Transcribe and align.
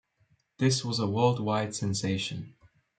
This 0.57 0.83
was 0.83 0.97
a 0.97 1.05
worldwide 1.07 1.75
sensation. 1.75 2.55